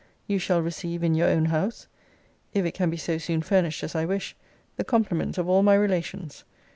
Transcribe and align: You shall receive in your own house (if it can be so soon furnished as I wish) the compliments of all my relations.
You 0.25 0.39
shall 0.39 0.63
receive 0.63 1.03
in 1.03 1.13
your 1.13 1.27
own 1.27 1.45
house 1.45 1.85
(if 2.55 2.65
it 2.65 2.73
can 2.73 2.89
be 2.89 2.97
so 2.97 3.19
soon 3.19 3.43
furnished 3.43 3.83
as 3.83 3.93
I 3.93 4.03
wish) 4.05 4.35
the 4.75 4.83
compliments 4.83 5.37
of 5.37 5.47
all 5.47 5.61
my 5.61 5.75
relations. 5.75 6.43